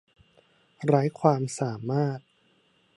[0.85, 2.19] ไร้ความสามารถ